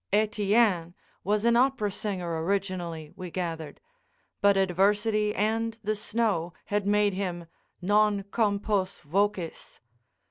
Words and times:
Etienne 0.11 0.95
was 1.23 1.45
an 1.45 1.55
opera 1.55 1.91
singer 1.91 2.43
originally, 2.43 3.11
we 3.15 3.29
gathered; 3.29 3.79
but 4.41 4.57
adversity 4.57 5.31
and 5.35 5.77
the 5.83 5.95
snow 5.95 6.53
had 6.65 6.87
made 6.87 7.13
him 7.13 7.45
non 7.83 8.23
compos 8.31 9.01
vocis. 9.01 9.79